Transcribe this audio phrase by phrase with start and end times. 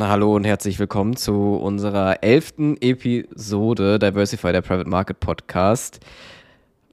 [0.00, 6.00] Hallo und herzlich willkommen zu unserer elften Episode Diversify, der Private Market Podcast.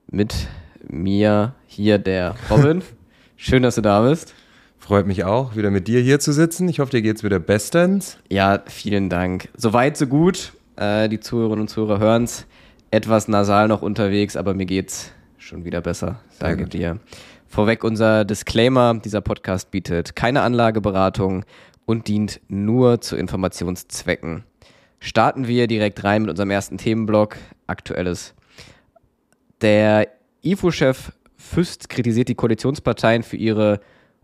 [0.10, 0.48] Mit
[0.88, 2.82] mir hier der Robin.
[3.36, 4.34] Schön, dass du da bist.
[4.80, 6.68] Freut mich auch, wieder mit dir hier zu sitzen.
[6.68, 8.18] Ich hoffe, dir geht es wieder bestens.
[8.30, 9.50] Ja, vielen Dank.
[9.56, 10.54] Soweit, so gut.
[10.76, 12.48] Äh, die Zuhörerinnen und Zuhörer hören es.
[12.92, 16.22] Etwas nasal noch unterwegs, aber mir geht's schon wieder besser.
[16.40, 17.00] Danke dir.
[17.48, 21.46] Vorweg unser Disclaimer: Dieser Podcast bietet keine Anlageberatung
[21.86, 24.44] und dient nur zu Informationszwecken.
[25.00, 27.38] Starten wir direkt rein mit unserem ersten Themenblock,
[27.68, 28.34] Aktuelles.
[29.62, 30.08] Der
[30.44, 33.80] IFO-Chef Füst kritisiert die Koalitionsparteien für ihre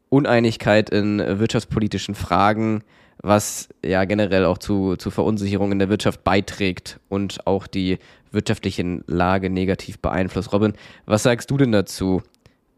[0.09, 2.83] Uneinigkeit in wirtschaftspolitischen Fragen,
[3.21, 7.99] was ja generell auch zu, zu Verunsicherung in der Wirtschaft beiträgt und auch die
[8.31, 10.51] wirtschaftliche Lage negativ beeinflusst.
[10.51, 10.73] Robin,
[11.05, 12.23] was sagst du denn dazu?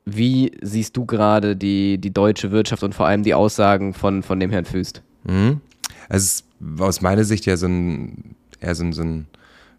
[0.06, 4.40] Wie siehst du gerade die, die deutsche Wirtschaft und vor allem die Aussagen von, von
[4.40, 5.02] dem Herrn Füst?
[5.24, 5.62] Mhm.
[6.10, 6.44] Also
[6.80, 9.28] aus meiner Sicht ja so ein, eher so ein, so ein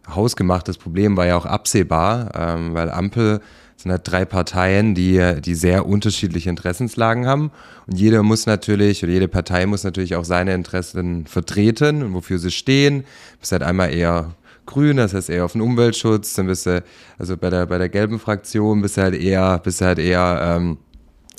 [0.09, 3.41] hausgemachtes Problem, war ja auch absehbar, ähm, weil Ampel
[3.77, 7.50] sind halt drei Parteien, die, die sehr unterschiedliche Interessenslagen haben.
[7.86, 12.39] Und jeder muss natürlich, oder jede Partei muss natürlich auch seine Interessen vertreten und wofür
[12.39, 13.05] sie stehen.
[13.41, 14.34] Bist halt einmal eher
[14.67, 16.83] grün, das heißt eher auf den Umweltschutz, dann bist du,
[17.19, 20.57] also bei der, bei der gelben Fraktion bist du halt eher, bist du halt eher,
[20.57, 20.79] ähm,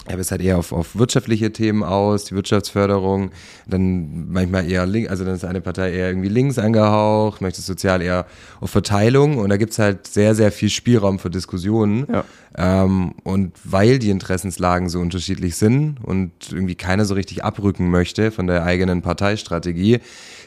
[0.08, 3.32] er bist halt eher auf, auf wirtschaftliche Themen aus, die Wirtschaftsförderung,
[3.68, 8.04] dann manchmal eher links, also dann ist eine Partei eher irgendwie links angehaucht, möchtest sozial
[8.04, 8.28] eher
[8.60, 12.06] auf Verteilung und da gibt's halt sehr, sehr viel Spielraum für Diskussionen.
[12.12, 12.24] Ja.
[12.58, 18.32] Ähm, und weil die Interessenslagen so unterschiedlich sind und irgendwie keiner so richtig abrücken möchte
[18.32, 20.00] von der eigenen Parteistrategie,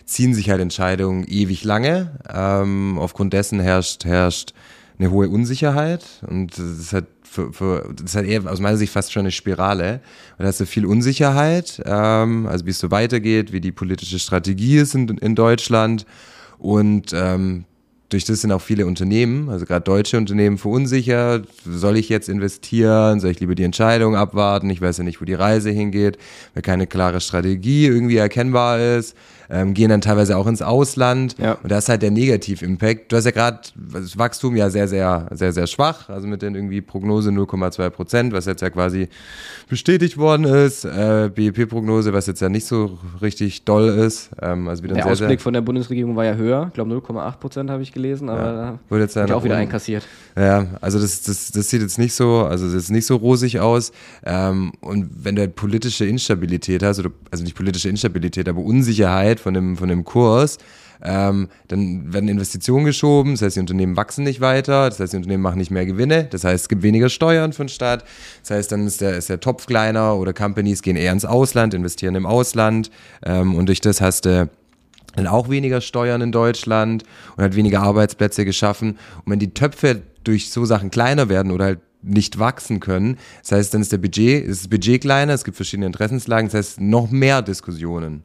[0.09, 2.19] ziehen sich halt Entscheidungen ewig lange.
[2.33, 4.55] Ähm, aufgrund dessen herrscht, herrscht
[4.99, 8.93] eine hohe Unsicherheit und das ist halt für, für, das halt eher aus meiner Sicht
[8.93, 10.01] fast schon eine Spirale.
[10.39, 14.19] Und da hast du viel Unsicherheit, ähm, also wie es so weitergeht, wie die politische
[14.19, 16.07] Strategie ist in, in Deutschland.
[16.57, 17.65] Und ähm,
[18.09, 21.47] durch das sind auch viele Unternehmen, also gerade deutsche Unternehmen, verunsichert.
[21.67, 23.21] Soll ich jetzt investieren?
[23.21, 24.71] Soll ich lieber die Entscheidung abwarten?
[24.71, 26.17] Ich weiß ja nicht, wo die Reise hingeht,
[26.55, 29.15] weil keine klare Strategie irgendwie erkennbar ist
[29.51, 31.37] ähm, gehen dann teilweise auch ins Ausland.
[31.39, 31.59] Ja.
[31.63, 33.11] Und da ist halt der Negativ-Impact.
[33.13, 33.61] Du hast ja gerade
[33.93, 38.33] das Wachstum ja sehr, sehr, sehr, sehr schwach, also mit den irgendwie Prognose 0,2 Prozent,
[38.33, 39.09] was jetzt ja quasi
[39.69, 40.85] bestätigt worden ist.
[40.85, 44.31] Äh, BIP-Prognose, was jetzt ja nicht so richtig doll ist.
[44.41, 46.93] Ähm, also wieder der sehr, Ausblick sehr von der Bundesregierung war ja höher, ich glaube
[46.93, 48.79] 0,8 Prozent habe ich gelesen, aber ja.
[48.89, 50.07] wurde jetzt ja auch wieder einkassiert.
[50.37, 53.61] Ja, also das, das, das sieht jetzt nicht so, also das ist nicht so rosig
[53.61, 53.93] aus.
[54.25, 59.43] Ähm, und wenn du halt politische Instabilität hast, also nicht politische Instabilität, aber Unsicherheit, Sicherheit
[59.43, 60.59] von dem, von dem Kurs,
[61.01, 65.19] ähm, dann werden Investitionen geschoben, das heißt, die Unternehmen wachsen nicht weiter, das heißt, die
[65.19, 68.05] Unternehmen machen nicht mehr Gewinne, das heißt, es gibt weniger Steuern von Staat,
[68.43, 71.73] das heißt, dann ist der, ist der Topf kleiner oder Companies gehen eher ins Ausland,
[71.73, 72.91] investieren im Ausland
[73.25, 74.51] ähm, und durch das hast du
[75.15, 77.05] dann auch weniger Steuern in Deutschland
[77.37, 78.99] und hat weniger Arbeitsplätze geschaffen.
[79.25, 83.19] Und wenn die Töpfe durch so Sachen kleiner werden oder halt nicht wachsen können.
[83.43, 86.55] Das heißt, dann ist der Budget, ist das Budget kleiner, es gibt verschiedene Interessenslagen, das
[86.55, 88.23] heißt noch mehr Diskussionen.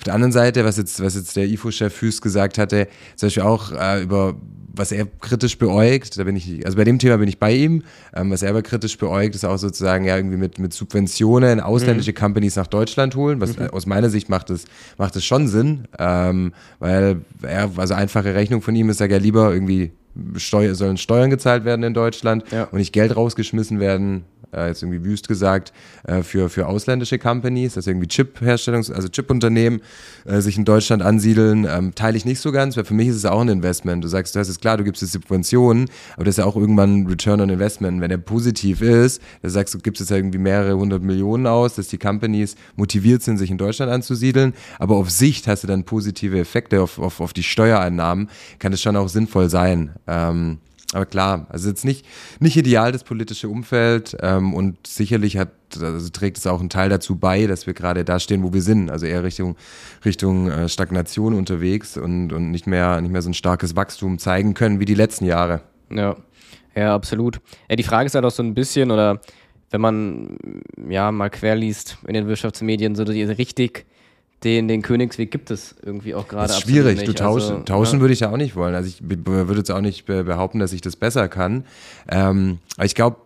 [0.00, 3.42] Auf der anderen Seite, was jetzt, was jetzt der IFO-Chef Füß gesagt hatte, zum Beispiel
[3.42, 4.34] auch äh, über
[4.72, 7.82] was er kritisch beäugt, da bin ich, also bei dem Thema bin ich bei ihm,
[8.14, 12.12] ähm, was er aber kritisch beäugt, ist auch sozusagen ja irgendwie mit, mit Subventionen ausländische
[12.12, 12.16] mhm.
[12.16, 13.66] Companies nach Deutschland holen, was mhm.
[13.66, 14.64] aus meiner Sicht macht es,
[14.96, 19.18] macht es schon Sinn, ähm, weil er, also einfache Rechnung von ihm ist, sag ja
[19.18, 19.92] lieber irgendwie
[20.36, 22.64] Steuer, sollen Steuern gezahlt werden in Deutschland ja.
[22.64, 25.72] und nicht Geld rausgeschmissen werden äh, jetzt irgendwie wüst gesagt,
[26.04, 29.80] äh, für, für ausländische Companies, dass irgendwie Chip-Herstellungs-, also Chip-Unternehmen
[30.24, 33.16] äh, sich in Deutschland ansiedeln, ähm, teile ich nicht so ganz, weil für mich ist
[33.16, 34.02] es auch ein Investment.
[34.04, 36.56] Du sagst, du hast es klar, du gibst es Subventionen, aber das ist ja auch
[36.56, 38.00] irgendwann ein Return on Investment.
[38.00, 41.74] Wenn der positiv ist, dann sagst du, gibst es ja irgendwie mehrere hundert Millionen aus,
[41.74, 45.84] dass die Companies motiviert sind, sich in Deutschland anzusiedeln, aber auf Sicht hast du dann
[45.84, 48.28] positive Effekte auf, auf, auf die Steuereinnahmen,
[48.58, 49.90] kann es schon auch sinnvoll sein.
[50.06, 50.58] Ähm,
[50.92, 52.04] aber klar, also jetzt nicht,
[52.40, 56.88] nicht ideal das politische Umfeld ähm, und sicherlich hat, also trägt es auch einen Teil
[56.88, 59.56] dazu bei, dass wir gerade da stehen, wo wir sind, also eher Richtung,
[60.04, 64.54] Richtung äh, Stagnation unterwegs und, und nicht mehr, nicht mehr so ein starkes Wachstum zeigen
[64.54, 65.60] können wie die letzten Jahre.
[65.90, 66.16] Ja,
[66.74, 67.40] ja, absolut.
[67.68, 69.20] Ja, die Frage ist halt auch so ein bisschen, oder
[69.70, 70.38] wenn man
[70.88, 73.86] ja mal querliest in den Wirtschaftsmedien, so diese richtig
[74.44, 76.48] den, den Königsweg gibt es irgendwie auch gerade.
[76.48, 77.04] Das ist schwierig.
[77.04, 78.00] Du tauschen, also, tauschen ja.
[78.00, 78.74] würde ich ja auch nicht wollen.
[78.74, 81.64] Also ich würde jetzt auch nicht behaupten, dass ich das besser kann.
[82.08, 83.16] Ähm, aber ich glaube,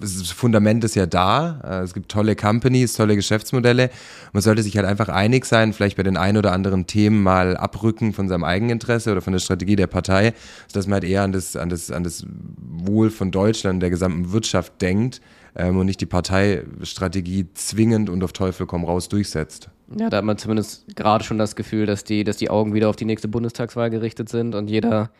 [0.00, 1.60] das Fundament ist ja da.
[1.64, 3.90] Äh, es gibt tolle Companies, tolle Geschäftsmodelle.
[4.32, 7.56] Man sollte sich halt einfach einig sein, vielleicht bei den ein oder anderen Themen mal
[7.56, 10.34] abrücken von seinem Eigeninteresse oder von der Strategie der Partei,
[10.66, 12.24] sodass man halt eher an das, an das, an das
[12.58, 15.20] Wohl von Deutschland, der gesamten Wirtschaft denkt
[15.56, 19.70] ähm, und nicht die Parteistrategie zwingend und auf Teufel komm raus durchsetzt.
[19.96, 22.88] Ja, da hat man zumindest gerade schon das Gefühl, dass die, dass die Augen wieder
[22.88, 25.10] auf die nächste Bundestagswahl gerichtet sind und jeder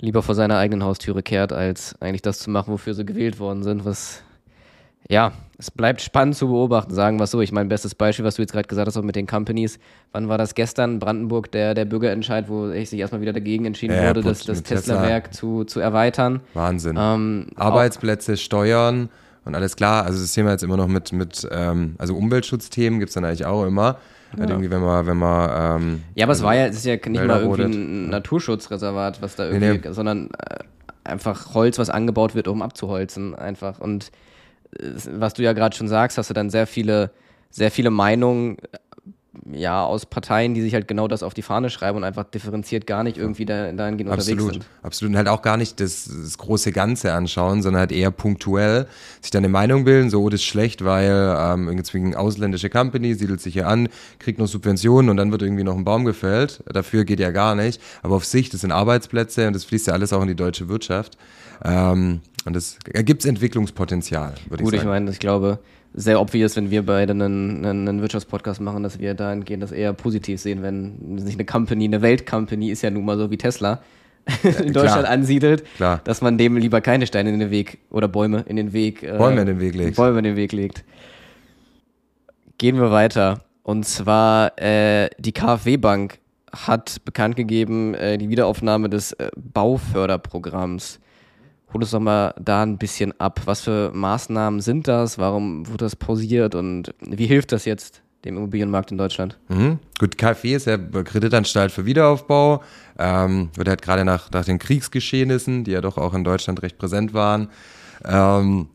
[0.00, 3.62] lieber vor seiner eigenen Haustüre kehrt, als eigentlich das zu machen, wofür sie gewählt worden
[3.62, 4.22] sind, was
[5.08, 7.40] ja, es bleibt spannend zu beobachten, sagen wir es so.
[7.40, 9.80] Ich meine, bestes Beispiel, was du jetzt gerade gesagt hast, auch mit den Companies.
[10.12, 11.00] Wann war das gestern?
[11.00, 15.34] Brandenburg, der, der Bürgerentscheid, wo sich erstmal wieder dagegen entschieden ja, wurde, das, das Tesla-Werk
[15.34, 16.40] zu, zu erweitern.
[16.54, 16.96] Wahnsinn.
[16.98, 19.08] Ähm, Arbeitsplätze, Steuern
[19.44, 20.04] und alles klar.
[20.04, 23.46] Also das Thema jetzt immer noch mit, mit ähm, also Umweltschutzthemen gibt es dann eigentlich
[23.46, 23.98] auch immer.
[24.32, 24.40] Ja.
[24.40, 26.94] Halt irgendwie, wenn man, wenn man ähm, Ja, aber es war ja, es ist ja
[26.94, 29.92] nicht Wälder mal irgendwie ein Naturschutzreservat, was da irgendwie, nee, nee.
[29.92, 30.58] sondern äh,
[31.04, 33.80] einfach Holz, was angebaut wird, um abzuholzen, einfach.
[33.80, 34.12] Und
[35.12, 37.10] was du ja gerade schon sagst, hast du dann sehr viele,
[37.50, 38.58] sehr viele Meinungen
[39.52, 42.86] ja, aus Parteien, die sich halt genau das auf die Fahne schreiben und einfach differenziert
[42.86, 44.84] gar nicht irgendwie da, dahingehend absolut, unterwegs sind.
[44.84, 45.10] Absolut.
[45.12, 48.86] Und halt auch gar nicht das, das, große Ganze anschauen, sondern halt eher punktuell
[49.20, 52.70] sich dann eine Meinung bilden, so, oh, das ist schlecht, weil ähm, irgendwie eine ausländische
[52.70, 53.88] Company siedelt sich hier an,
[54.18, 56.62] kriegt noch Subventionen und dann wird irgendwie noch ein Baum gefällt.
[56.66, 57.80] Dafür geht ja gar nicht.
[58.02, 60.68] Aber auf sich, das sind Arbeitsplätze und das fließt ja alles auch in die deutsche
[60.68, 61.16] Wirtschaft.
[61.64, 64.64] Ähm, und das ergibt Entwicklungspotenzial, würde ich sagen.
[64.64, 65.58] Gut, ich meine, ich glaube,
[65.92, 70.40] sehr obvious, wenn wir beide einen, einen Wirtschaftspodcast machen, dass wir dahingehend das eher positiv
[70.40, 73.82] sehen, wenn sich eine Company, eine Weltcompany ist ja nun mal so wie Tesla,
[74.42, 76.00] in Deutschland klar, ansiedelt, klar.
[76.04, 79.16] dass man dem lieber keine Steine in den Weg oder Bäume in den Weg äh,
[79.16, 79.96] Bäume in den Weg legt.
[79.96, 80.84] Bäume in den Weg legt.
[82.58, 83.40] Gehen wir weiter.
[83.62, 86.18] Und zwar äh, die KfW Bank
[86.52, 91.00] hat bekannt gegeben, äh, die Wiederaufnahme des äh, Bauförderprogramms.
[91.72, 93.40] Hol uns doch mal da ein bisschen ab.
[93.44, 95.18] Was für Maßnahmen sind das?
[95.18, 96.54] Warum wurde das pausiert?
[96.54, 99.38] Und wie hilft das jetzt dem Immobilienmarkt in Deutschland?
[99.48, 99.78] Mhm.
[99.98, 102.62] Gut, KfW ist ja Kreditanstalt für Wiederaufbau.
[102.98, 106.76] Ähm, wird halt gerade nach, nach den Kriegsgeschehnissen, die ja doch auch in Deutschland recht
[106.76, 107.48] präsent waren,
[108.04, 108.68] ähm,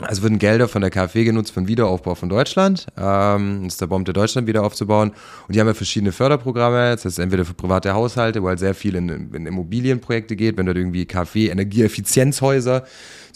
[0.00, 2.86] also würden Gelder von der KfW genutzt für den Wiederaufbau von Deutschland.
[2.96, 5.10] Ähm, das ist der Bombte Deutschland wieder aufzubauen.
[5.46, 6.92] Und die haben ja verschiedene Förderprogramme.
[6.92, 10.66] Das heißt entweder für private Haushalte, wo halt sehr viel in, in Immobilienprojekte geht, wenn
[10.66, 12.84] dort irgendwie KfW Energieeffizienzhäuser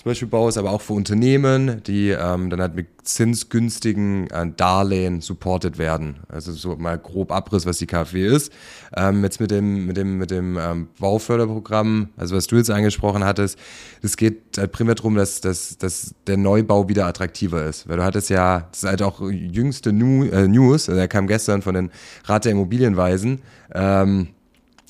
[0.04, 5.22] zum Beispiel baust, aber auch für Unternehmen, die ähm, dann halt mit zinsgünstigen äh, Darlehen
[5.22, 6.16] supported werden.
[6.28, 8.52] Also so mal grob Abriss, was die KfW ist.
[8.94, 13.24] Ähm, jetzt mit dem, mit dem, mit dem ähm, Bauförderprogramm, also was du jetzt angesprochen
[13.24, 13.58] hattest,
[14.02, 17.88] es geht halt primär darum, dass, dass, dass der Neubau wieder attraktiver ist.
[17.88, 21.26] Weil du hattest ja, das ist halt auch jüngste New, äh, News, also der kam
[21.26, 21.90] gestern von den
[22.26, 23.40] Rat der Immobilienweisen,
[23.74, 24.28] ähm,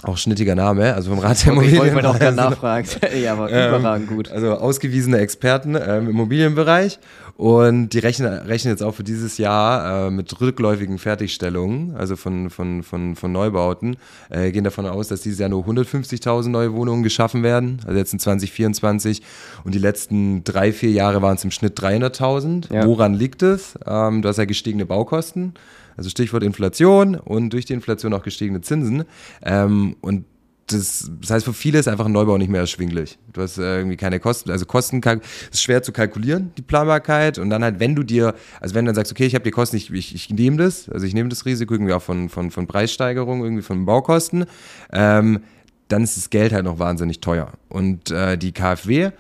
[0.09, 1.87] auch schnittiger Name, also vom Rat der okay, Immobilien.
[1.87, 2.89] Ich wollte auch gerne nachfragen.
[3.23, 4.31] ja, aber ähm, überragend gut.
[4.31, 6.99] Also ausgewiesene Experten ähm, im Immobilienbereich
[7.37, 12.49] und die rechnen, rechnen jetzt auch für dieses Jahr äh, mit rückläufigen Fertigstellungen, also von,
[12.51, 13.97] von, von, von Neubauten,
[14.31, 18.13] äh, gehen davon aus, dass dieses Jahr nur 150.000 neue Wohnungen geschaffen werden, also jetzt
[18.13, 19.23] in 2024
[19.65, 22.73] und die letzten drei, vier Jahre waren es im Schnitt 300.000.
[22.73, 22.87] Ja.
[22.87, 23.79] Woran liegt es?
[23.87, 25.55] Ähm, du hast ja gestiegene Baukosten.
[25.97, 29.05] Also Stichwort Inflation und durch die Inflation auch gestiegene Zinsen.
[29.43, 30.25] Ähm, und
[30.66, 33.19] das, das heißt, für viele ist einfach ein Neubau nicht mehr erschwinglich.
[33.32, 35.02] Du hast äh, irgendwie keine Kosten, also Kosten
[35.50, 37.38] ist schwer zu kalkulieren, die Planbarkeit.
[37.38, 39.50] Und dann halt, wenn du dir, also wenn du dann sagst, okay, ich habe die
[39.50, 42.50] Kosten, ich, ich, ich nehme das, also ich nehme das Risiko irgendwie auch von, von,
[42.50, 44.46] von Preissteigerung, irgendwie von Baukosten,
[44.93, 45.40] ähm,
[45.88, 47.52] dann ist das Geld halt noch wahnsinnig teuer.
[47.69, 49.11] Und äh, die KfW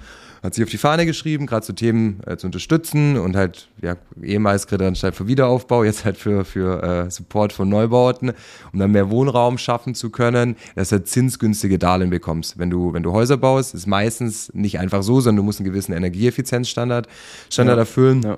[0.44, 3.96] hat sich auf die Fahne geschrieben, gerade zu Themen äh, zu unterstützen und halt, ja,
[4.22, 8.32] ehemals Kreditanstalt für Wiederaufbau, jetzt halt für, für äh, Support von Neubauten,
[8.72, 12.58] um dann mehr Wohnraum schaffen zu können, dass du halt zinsgünstige Darlehen bekommst.
[12.58, 15.68] Wenn du, wenn du Häuser baust, ist meistens nicht einfach so, sondern du musst einen
[15.68, 17.08] gewissen Energieeffizienzstandard
[17.48, 17.80] Standard ja.
[17.80, 18.22] erfüllen.
[18.22, 18.36] Ja.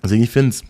[0.00, 0.62] Also ich finde es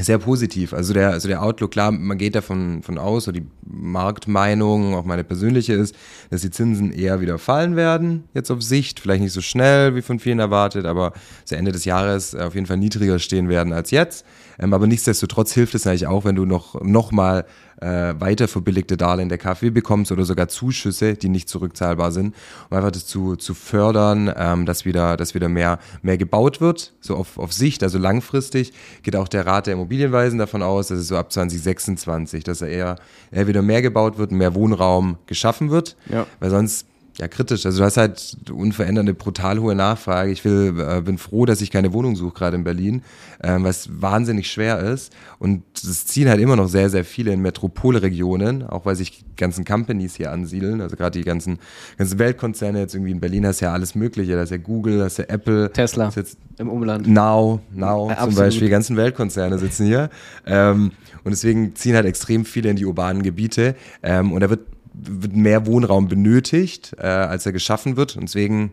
[0.00, 0.72] sehr positiv.
[0.72, 5.04] Also der, also der Outlook, klar, man geht davon von aus, so die Marktmeinung, auch
[5.04, 5.94] meine persönliche ist,
[6.30, 10.02] dass die Zinsen eher wieder fallen werden, jetzt auf Sicht, vielleicht nicht so schnell wie
[10.02, 11.12] von vielen erwartet, aber
[11.44, 14.24] zu Ende des Jahres auf jeden Fall niedriger stehen werden als jetzt.
[14.58, 17.44] Ähm, aber nichtsdestotrotz hilft es eigentlich auch, wenn du noch, noch mal
[17.80, 22.34] äh, weiter verbilligte Darlehen der KfW bekommst oder sogar Zuschüsse, die nicht zurückzahlbar sind,
[22.70, 26.92] um einfach das zu, zu fördern, ähm, dass wieder, dass wieder mehr, mehr gebaut wird,
[27.00, 30.98] so auf, auf Sicht, also langfristig geht auch der Rat der Immobilienweisen davon aus, dass
[30.98, 32.96] es so ab 2026, dass er eher,
[33.30, 36.26] eher wieder mehr gebaut wird, mehr Wohnraum geschaffen wird, ja.
[36.40, 36.86] weil sonst
[37.18, 37.64] ja, kritisch.
[37.64, 40.32] Also du hast halt unveränderte, brutal hohe Nachfrage.
[40.32, 43.02] Ich will, äh, bin froh, dass ich keine Wohnung suche, gerade in Berlin,
[43.40, 45.12] äh, was wahnsinnig schwer ist.
[45.38, 49.64] Und es ziehen halt immer noch sehr, sehr viele in Metropolregionen, auch weil sich ganzen
[49.64, 50.80] Companies hier ansiedeln.
[50.80, 51.58] Also gerade die ganzen,
[51.98, 54.34] ganzen Weltkonzerne, jetzt irgendwie in Berlin hast ja alles Mögliche.
[54.34, 55.70] Da ist ja Google, da ist ja Apple.
[55.72, 57.06] Tesla jetzt im Umland.
[57.06, 58.66] Now, Now ja, zum Beispiel.
[58.66, 60.10] Die ganzen Weltkonzerne sitzen hier.
[60.46, 60.90] Ähm,
[61.22, 63.76] und deswegen ziehen halt extrem viele in die urbanen Gebiete.
[64.02, 68.16] Ähm, und da wird wird mehr Wohnraum benötigt, äh, als er geschaffen wird.
[68.16, 68.72] Und deswegen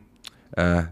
[0.56, 0.84] äh,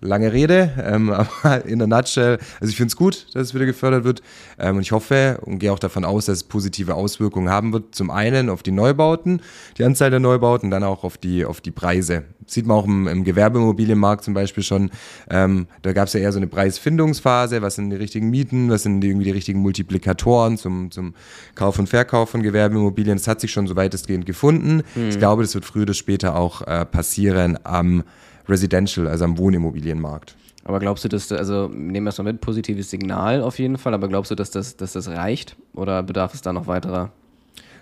[0.00, 1.10] lange Rede, ähm,
[1.42, 4.22] aber in der Nutshell, also ich finde es gut, dass es wieder gefördert wird
[4.58, 7.94] ähm, und ich hoffe und gehe auch davon aus, dass es positive Auswirkungen haben wird.
[7.94, 9.40] Zum einen auf die Neubauten,
[9.78, 12.24] die Anzahl der Neubauten, dann auch auf die, auf die Preise.
[12.46, 14.90] sieht man auch im, im Gewerbeimmobilienmarkt zum Beispiel schon,
[15.30, 18.82] ähm, da gab es ja eher so eine Preisfindungsphase, was sind die richtigen Mieten, was
[18.82, 21.14] sind die, irgendwie die richtigen Multiplikatoren zum, zum
[21.54, 23.16] Kauf und Verkauf von Gewerbeimmobilien.
[23.16, 24.82] Das hat sich schon so weitestgehend gefunden.
[24.94, 25.08] Mhm.
[25.08, 28.04] Ich glaube, das wird früher oder später auch äh, passieren am
[28.48, 30.36] Residential, also am Wohnimmobilienmarkt.
[30.64, 33.94] Aber glaubst du, dass, also nehmen wir es mal mit, positives Signal auf jeden Fall,
[33.94, 37.12] aber glaubst du, dass das, dass das reicht oder bedarf es da noch weiterer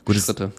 [0.04, 0.52] Gut, Schritte?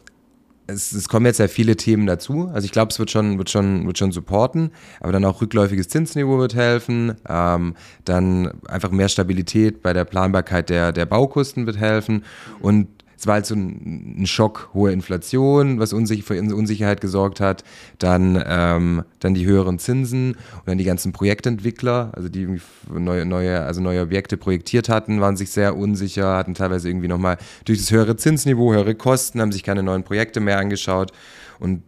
[0.66, 2.50] Es, es, kommen jetzt ja viele Themen dazu.
[2.52, 5.88] Also ich glaube, es wird schon, wird schon, wird schon supporten, aber dann auch rückläufiges
[5.88, 7.14] Zinsniveau wird helfen.
[7.30, 12.24] Ähm, dann einfach mehr Stabilität bei der Planbarkeit der, der Baukosten wird helfen.
[12.60, 17.40] Und es war halt so ein, ein Schock, hohe Inflation, was unsicher, für Unsicherheit gesorgt
[17.40, 17.64] hat,
[18.00, 22.60] dann, ähm, dann die höheren Zinsen und dann die ganzen Projektentwickler, also die
[22.92, 27.38] neue, neue, also neue Objekte projektiert hatten, waren sich sehr unsicher, hatten teilweise irgendwie nochmal
[27.66, 31.12] durch das höhere Zinsniveau, höhere Kosten, haben sich keine neuen Projekte mehr angeschaut
[31.60, 31.84] und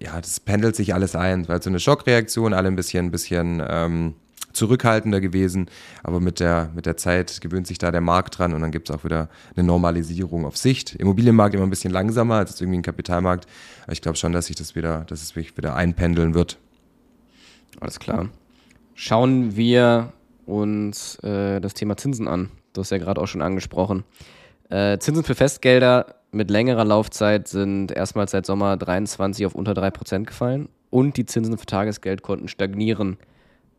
[0.00, 1.42] ja, das pendelt sich alles ein.
[1.42, 4.14] Es war halt so eine Schockreaktion, alle ein bisschen, ein bisschen ähm,
[4.58, 5.70] zurückhaltender gewesen.
[6.02, 8.90] Aber mit der, mit der Zeit gewöhnt sich da der Markt dran und dann gibt
[8.90, 10.94] es auch wieder eine Normalisierung auf Sicht.
[10.96, 13.46] Immobilienmarkt immer ein bisschen langsamer als irgendwie ein Kapitalmarkt.
[13.84, 16.58] Aber ich glaube schon, dass sich das wieder, dass es wieder einpendeln wird.
[17.80, 18.28] Alles klar.
[18.94, 20.12] Schauen wir
[20.46, 22.50] uns äh, das Thema Zinsen an.
[22.72, 24.04] Du hast ja gerade auch schon angesprochen.
[24.70, 30.24] Äh, Zinsen für Festgelder mit längerer Laufzeit sind erstmals seit Sommer 23 auf unter 3%
[30.24, 33.18] gefallen und die Zinsen für Tagesgeldkonten stagnieren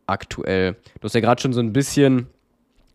[0.10, 0.74] aktuell.
[1.00, 2.28] Du hast ja gerade schon so ein bisschen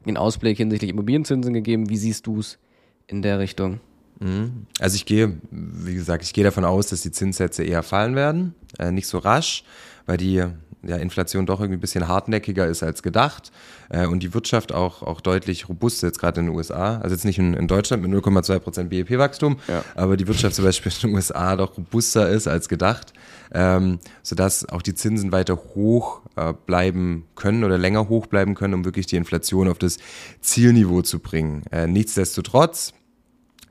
[0.06, 1.88] den Ausblick hinsichtlich Immobilienzinsen gegeben.
[1.88, 2.58] Wie siehst du es
[3.06, 3.80] in der Richtung?
[4.20, 4.66] Mhm.
[4.78, 8.54] Also ich gehe, wie gesagt, ich gehe davon aus, dass die Zinssätze eher fallen werden,
[8.78, 9.64] äh, nicht so rasch,
[10.06, 10.44] weil die
[10.86, 13.50] ja, Inflation doch irgendwie ein bisschen hartnäckiger ist als gedacht
[13.88, 16.98] äh, und die Wirtschaft auch, auch deutlich robuster jetzt gerade in den USA.
[16.98, 19.82] Also jetzt nicht in, in Deutschland mit 0,2 Prozent BIP-Wachstum, ja.
[19.94, 23.12] aber die Wirtschaft zum Beispiel in den USA doch robuster ist als gedacht,
[23.52, 28.74] ähm, sodass auch die Zinsen weiter hoch äh, bleiben können oder länger hoch bleiben können,
[28.74, 29.98] um wirklich die Inflation auf das
[30.40, 31.62] Zielniveau zu bringen.
[31.70, 32.92] Äh, nichtsdestotrotz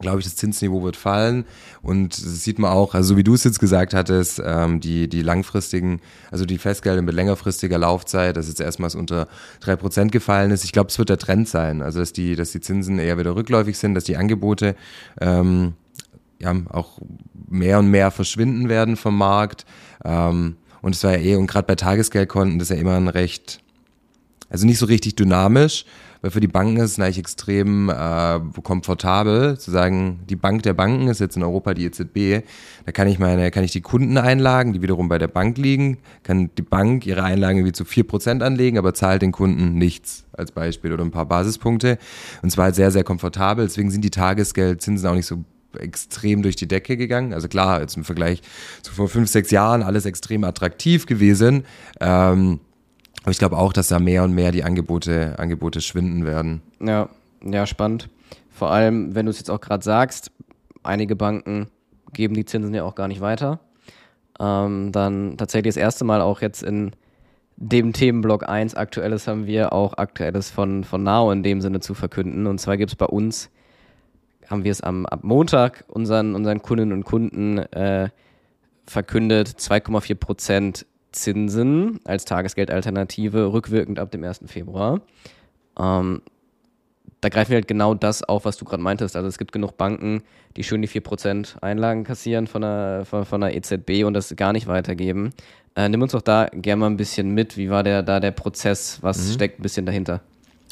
[0.04, 1.46] glaube ich, das Zinsniveau wird fallen.
[1.82, 5.10] Und das sieht man auch, also so wie du es jetzt gesagt hattest, ähm, die,
[5.10, 9.28] die langfristigen, also die Festgelder mit längerfristiger Laufzeit, dass jetzt erstmals unter
[9.62, 10.64] drei Prozent gefallen ist.
[10.64, 11.82] Ich glaube, es wird der Trend sein.
[11.82, 14.76] Also dass die, dass die Zinsen eher wieder rückläufig sind, dass die Angebote
[15.20, 15.74] ähm,
[16.44, 17.00] ja, auch
[17.50, 19.66] mehr und mehr verschwinden werden vom Markt.
[20.04, 23.08] Ähm, und es war ja eh, und gerade bei Tagesgeldkonten, das ist ja immer ein
[23.08, 23.62] recht,
[24.50, 25.86] also nicht so richtig dynamisch
[26.24, 30.74] weil für die Banken ist es eigentlich extrem äh, komfortabel zu sagen, die Bank der
[30.74, 32.48] Banken ist jetzt in Europa die EZB.
[32.86, 35.98] Da kann ich meine, kann ich die Kunden einlagen, die wiederum bei der Bank liegen,
[36.24, 40.24] kann die Bank ihre Einlagen irgendwie zu vier Prozent anlegen, aber zahlt den Kunden nichts
[40.32, 41.98] als Beispiel oder ein paar Basispunkte.
[42.42, 43.66] Und zwar halt sehr, sehr komfortabel.
[43.66, 45.44] Deswegen sind die Tagesgeldzinsen auch nicht so
[45.78, 47.34] extrem durch die Decke gegangen.
[47.34, 48.42] Also klar, jetzt im Vergleich
[48.82, 51.66] zu vor fünf, sechs Jahren alles extrem attraktiv gewesen.
[52.00, 52.60] Ähm,
[53.24, 56.62] aber ich glaube auch, dass da mehr und mehr die Angebote, Angebote schwinden werden.
[56.82, 57.10] Ja,
[57.44, 58.10] ja, spannend.
[58.50, 60.32] Vor allem, wenn du es jetzt auch gerade sagst,
[60.84, 61.68] einige Banken
[62.12, 63.60] geben die Zinsen ja auch gar nicht weiter.
[64.40, 66.92] Ähm, dann tatsächlich das erste Mal auch jetzt in
[67.56, 71.94] dem Themenblock 1 Aktuelles haben wir auch Aktuelles von, von Now in dem Sinne zu
[71.94, 72.48] verkünden.
[72.48, 73.50] Und zwar gibt es bei uns,
[74.50, 78.10] haben wir es am, am Montag unseren, unseren Kundinnen und Kunden äh,
[78.86, 84.42] verkündet, 2,4 Prozent Zinsen als Tagesgeldalternative rückwirkend ab dem 1.
[84.48, 85.02] Februar.
[85.80, 86.22] Ähm,
[87.22, 89.16] da greifen wir halt genau das auf, was du gerade meintest.
[89.16, 90.24] Also es gibt genug Banken,
[90.58, 94.52] die schön die 4% Einlagen kassieren von der, von, von der EZB und das gar
[94.52, 95.32] nicht weitergeben.
[95.76, 97.56] Äh, nimm uns doch da gerne mal ein bisschen mit.
[97.56, 99.02] Wie war der da der Prozess?
[99.02, 99.34] Was mhm.
[99.34, 100.22] steckt ein bisschen dahinter?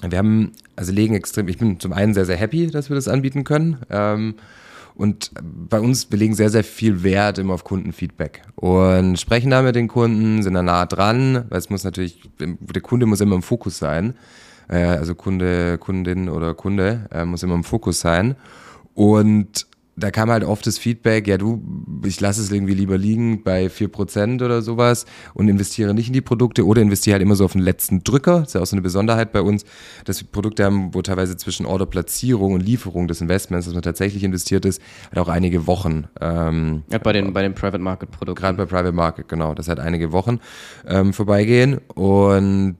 [0.10, 3.08] Wir haben, also legen extrem, ich bin zum einen sehr, sehr happy, dass wir das
[3.08, 3.77] anbieten können.
[3.89, 4.36] Ähm,
[4.96, 9.62] und bei uns, wir legen sehr, sehr viel Wert immer auf Kundenfeedback und sprechen da
[9.62, 13.36] mit den Kunden, sind da nah dran, weil es muss natürlich, der Kunde muss immer
[13.36, 14.15] im Fokus sein.
[14.67, 18.36] Äh, also Kunde, Kundin oder Kunde äh, muss immer im Fokus sein.
[18.93, 19.65] Und
[20.01, 21.62] da kam halt oft das Feedback, ja du,
[22.05, 26.22] ich lasse es irgendwie lieber liegen bei 4% oder sowas und investiere nicht in die
[26.22, 28.39] Produkte oder investiere halt immer so auf den letzten Drücker.
[28.39, 29.65] Das ist ja auch so eine Besonderheit bei uns,
[30.05, 34.24] dass wir Produkte haben, wo teilweise zwischen Orderplatzierung und Lieferung des Investments, dass man tatsächlich
[34.24, 36.05] investiert ist, halt auch einige Wochen.
[36.20, 38.41] Ähm, ja, bei den, bei den Private Market Produkten.
[38.41, 39.53] Gerade bei Private Market, genau.
[39.53, 40.39] Das hat einige Wochen
[40.88, 42.77] ähm, vorbeigehen und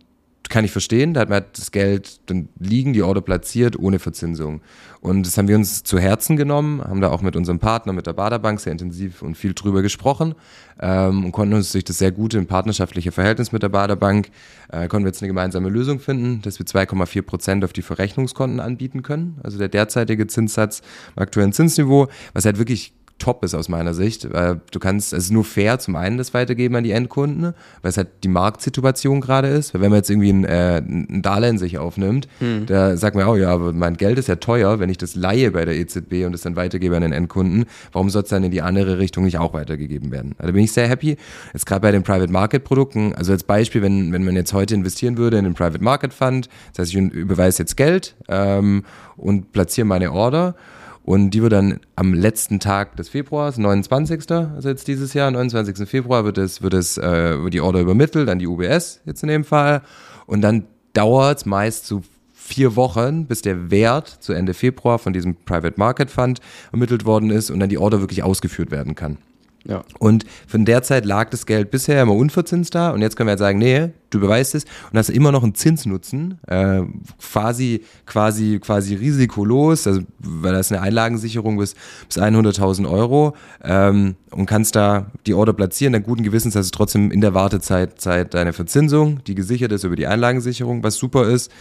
[0.52, 3.98] kann ich verstehen, da hat man halt das Geld dann liegen, die Order platziert, ohne
[3.98, 4.62] Verzinsung.
[5.00, 8.06] Und das haben wir uns zu Herzen genommen, haben da auch mit unserem Partner, mit
[8.06, 10.36] der Baderbank sehr intensiv und viel drüber gesprochen
[10.80, 14.30] ähm, und konnten uns durch das sehr gute und partnerschaftliche Verhältnis mit der Baderbank,
[14.70, 18.60] äh, konnten wir jetzt eine gemeinsame Lösung finden, dass wir 2,4 Prozent auf die Verrechnungskonten
[18.60, 19.40] anbieten können.
[19.42, 20.82] Also der derzeitige Zinssatz
[21.16, 24.26] im aktuellen Zinsniveau, was halt wirklich top ist aus meiner Sicht.
[24.26, 27.98] Du kannst, es ist nur fair zum einen das weitergeben an die Endkunden, weil es
[27.98, 29.74] halt die Marktsituation gerade ist.
[29.74, 32.66] Weil wenn man jetzt irgendwie ein, äh, ein Darlehen sich aufnimmt, hm.
[32.66, 35.52] da sagt man, oh ja, aber mein Geld ist ja teuer, wenn ich das leihe
[35.52, 38.52] bei der EZB und es dann weitergebe an den Endkunden, warum soll es dann in
[38.52, 40.34] die andere Richtung nicht auch weitergegeben werden?
[40.38, 41.18] Also da bin ich sehr happy.
[41.54, 44.74] Jetzt gerade bei den Private Market Produkten, also als Beispiel, wenn, wenn man jetzt heute
[44.74, 48.84] investieren würde in den Private Market Fund, das heißt, ich überweise jetzt Geld ähm,
[49.16, 50.56] und platziere meine Order
[51.04, 54.32] und die wird dann am letzten Tag des Februars, 29.
[54.32, 55.88] also jetzt dieses Jahr, 29.
[55.90, 59.30] Februar, wird es, wird es, äh, wird die Order übermittelt an die UBS jetzt in
[59.30, 59.82] dem Fall.
[60.28, 62.02] Und dann dauert es meist so
[62.34, 66.40] vier Wochen, bis der Wert zu Ende Februar von diesem Private Market Fund
[66.72, 69.18] ermittelt worden ist und dann die Order wirklich ausgeführt werden kann.
[69.64, 69.84] Ja.
[70.00, 73.32] Und von der Zeit lag das Geld bisher immer unverzinst da und jetzt können wir
[73.32, 76.82] halt sagen, nee, du beweist es und hast immer noch einen Zinsnutzen, äh,
[77.20, 81.76] quasi, quasi, quasi risikolos, also, weil das eine Einlagensicherung bis,
[82.08, 86.78] bis 100.000 Euro ähm, und kannst da die Order platzieren, dann guten Gewissens hast du
[86.78, 91.28] trotzdem in der Wartezeit Zeit deine Verzinsung, die gesichert ist über die Einlagensicherung, was super
[91.28, 91.52] ist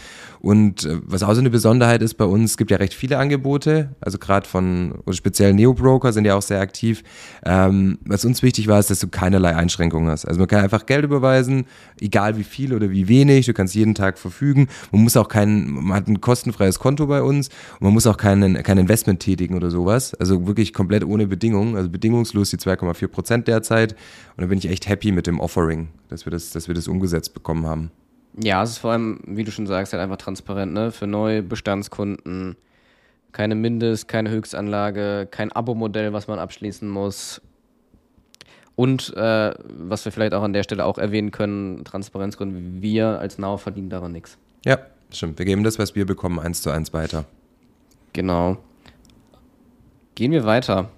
[0.40, 3.18] und äh, was auch so eine Besonderheit ist bei uns, es gibt ja recht viele
[3.18, 7.02] Angebote, also gerade von, speziell Neo-Broker sind ja auch sehr aktiv.
[7.44, 10.24] Ähm, was uns wichtig war, ist, dass du keinerlei Einschränkungen hast.
[10.24, 11.66] Also man kann einfach Geld überweisen,
[12.00, 14.68] egal wie viel oder wie wenig, du kannst jeden Tag verfügen.
[14.92, 18.16] Man muss auch kein, man hat ein kostenfreies Konto bei uns und man muss auch
[18.16, 20.14] keinen, kein Investment tätigen oder sowas.
[20.14, 23.92] Also wirklich komplett ohne Bedingungen, also bedingungslos die 2,4 Prozent derzeit.
[24.36, 26.88] Und da bin ich echt happy mit dem Offering, dass wir das, dass wir das
[26.88, 27.90] umgesetzt bekommen haben.
[28.42, 30.92] Ja, es ist vor allem, wie du schon sagst, halt einfach transparent, ne?
[30.92, 32.56] Für neue Bestandskunden.
[33.32, 37.40] Keine Mindest, keine Höchstanlage, kein Abo-Modell, was man abschließen muss.
[38.80, 43.36] Und äh, was wir vielleicht auch an der Stelle auch erwähnen können, Transparenzgründe, wir als
[43.36, 44.38] Now verdienen daran nichts.
[44.64, 44.78] Ja,
[45.12, 45.38] stimmt.
[45.38, 47.26] Wir geben das, was wir bekommen, eins zu eins weiter.
[48.14, 48.56] Genau.
[50.14, 50.88] Gehen wir weiter.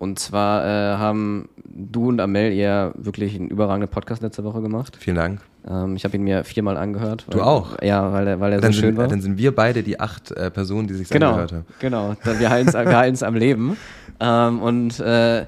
[0.00, 4.96] Und zwar äh, haben du und Amel ihr wirklich einen überragenden Podcast letzte Woche gemacht.
[4.98, 5.40] Vielen Dank.
[5.70, 7.24] Ähm, ich habe ihn mir viermal angehört.
[7.28, 7.80] Weil, du auch?
[7.80, 9.06] Ja, weil er, weil er so schön sind, war.
[9.06, 11.66] Dann sind wir beide die acht äh, Personen, die sich genau, angehört haben.
[11.78, 13.76] Genau, wir halten es am Leben.
[14.18, 15.46] Ähm, und äh,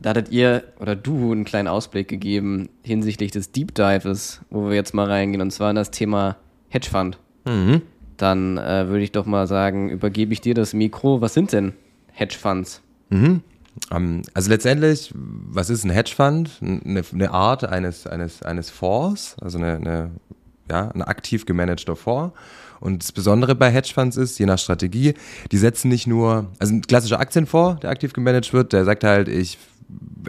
[0.00, 4.74] da hattet ihr oder du einen kleinen Ausblick gegeben hinsichtlich des Deep Dives, wo wir
[4.74, 6.36] jetzt mal reingehen, und zwar in das Thema
[6.68, 7.18] Hedgefund.
[7.44, 7.82] Mhm.
[8.16, 11.20] Dann äh, würde ich doch mal sagen, übergebe ich dir das Mikro.
[11.20, 11.72] Was sind denn
[12.12, 12.82] Hedgefunds?
[13.10, 13.42] Mhm.
[13.90, 16.50] Um, also letztendlich, was ist ein Hedgefund?
[16.60, 20.10] Eine, eine Art eines, eines, eines Fonds, also eine, eine,
[20.70, 22.34] ja, ein aktiv gemanagter Fonds.
[22.80, 25.14] Und das Besondere bei Hedgefonds ist, je nach Strategie,
[25.52, 29.28] die setzen nicht nur, also ein klassischer Aktienfonds, der aktiv gemanagt wird, der sagt halt,
[29.28, 29.58] ich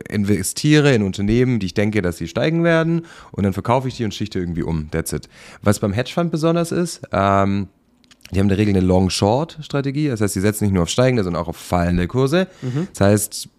[0.09, 4.05] investiere in Unternehmen, die ich denke, dass sie steigen werden und dann verkaufe ich die
[4.05, 4.89] und schichte irgendwie um.
[4.91, 5.27] That's it.
[5.61, 7.67] Was beim Hedgefund besonders ist, ähm,
[8.31, 10.07] die haben in der Regel eine Long-Short-Strategie.
[10.07, 12.47] Das heißt, sie setzen nicht nur auf steigende, sondern auch auf fallende Kurse.
[12.61, 12.87] Mhm.
[12.93, 13.49] Das heißt,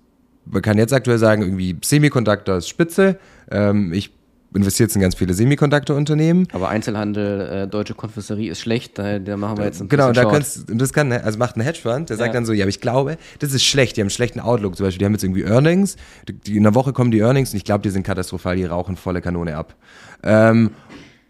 [0.47, 3.19] man kann jetzt aktuell sagen, irgendwie Semiconductor ist spitze.
[3.51, 4.11] Ähm, ich
[4.55, 6.47] investiere jetzt in ganz viele Semiconductor-Unternehmen.
[6.53, 10.25] Aber Einzelhandel, äh, deutsche Konfessorie ist schlecht, da, da machen wir jetzt ein Genau, da
[10.25, 12.33] kannst, das kann, also macht ein Hedgefund, der sagt ja.
[12.35, 14.87] dann so, ja, aber ich glaube, das ist schlecht, die haben einen schlechten Outlook, zum
[14.87, 15.97] Beispiel, die haben jetzt irgendwie Earnings,
[16.29, 18.65] die, die, in der Woche kommen die Earnings und ich glaube, die sind katastrophal, die
[18.65, 19.75] rauchen volle Kanone ab.
[20.23, 20.71] Ähm,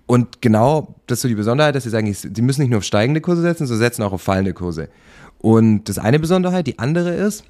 [0.06, 2.84] und genau das ist so die Besonderheit, dass sie sagen, sie müssen nicht nur auf
[2.84, 4.88] steigende Kurse setzen, sondern setzen auch auf fallende Kurse.
[5.38, 7.44] Und das eine Besonderheit, die andere ist,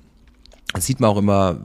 [0.73, 1.61] das sieht man auch immer,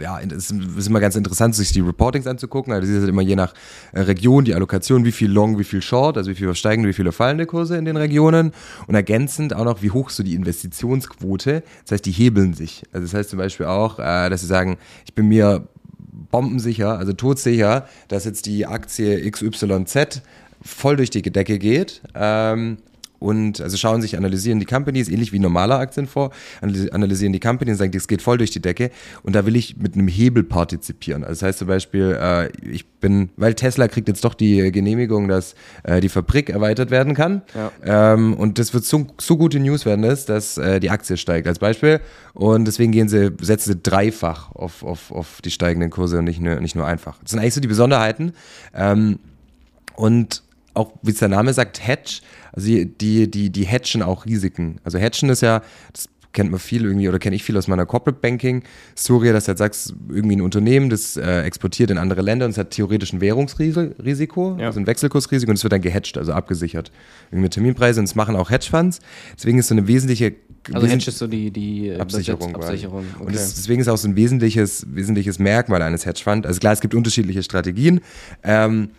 [0.00, 2.72] ja, es ist immer ganz interessant, sich die Reportings anzugucken.
[2.72, 3.54] Also ist halt immer je nach
[3.92, 6.94] äh, Region die Allokation, wie viel Long, wie viel Short, also wie viel steigende, wie
[6.94, 8.52] viele fallende Kurse in den Regionen.
[8.86, 11.62] Und ergänzend auch noch, wie hoch so die Investitionsquote.
[11.84, 12.82] Das heißt, die hebeln sich.
[12.92, 15.66] Also das heißt zum Beispiel auch, äh, dass sie sagen, ich bin mir
[16.30, 20.22] bombensicher, also todsicher, dass jetzt die Aktie XYZ
[20.62, 22.02] voll durch die Decke geht.
[22.14, 22.78] Ähm,
[23.18, 27.78] und also schauen sich, analysieren die Companies, ähnlich wie normaler Aktienfonds, analysieren die Companies und
[27.78, 28.90] sagen, das geht voll durch die Decke
[29.22, 31.24] und da will ich mit einem Hebel partizipieren.
[31.24, 35.28] Also das heißt zum Beispiel, äh, ich bin, weil Tesla kriegt jetzt doch die Genehmigung,
[35.28, 38.14] dass äh, die Fabrik erweitert werden kann ja.
[38.14, 41.46] ähm, und das wird so, so gute News werden, das, dass äh, die Aktie steigt
[41.48, 42.00] als Beispiel
[42.34, 46.40] und deswegen gehen sie, setzen sie dreifach auf, auf, auf die steigenden Kurse und nicht
[46.40, 47.18] nur, nicht nur einfach.
[47.22, 48.32] Das sind eigentlich so die Besonderheiten
[48.74, 49.18] ähm,
[49.96, 50.42] und
[50.78, 52.20] auch, wie es der Name sagt, Hedge,
[52.52, 52.86] also die,
[53.30, 54.80] die, die, hedgen auch Risiken.
[54.84, 55.62] Also hedgen ist ja,
[55.92, 58.62] das kennt man viel irgendwie oder kenne ich viel aus meiner Corporate Banking
[58.96, 62.52] Story, dass du halt sagst, irgendwie ein Unternehmen, das äh, exportiert in andere Länder und
[62.52, 64.66] es hat theoretisch ein Währungsrisiko, ja.
[64.66, 66.92] also ein Wechselkursrisiko und es wird dann gehatcht, also abgesichert.
[67.30, 69.00] Irgendwie Terminpreise und es machen auch Hedgefonds.
[69.36, 70.34] Deswegen ist so eine wesentliche
[70.72, 72.54] also Hedge ist so die, die Absicherung.
[72.54, 73.04] Absicherung.
[73.14, 73.24] Okay.
[73.24, 76.46] Und das, deswegen ist auch so ein wesentliches, wesentliches Merkmal eines Hedgefonds.
[76.46, 78.00] Also klar, es gibt unterschiedliche Strategien.
[78.42, 78.90] Ähm,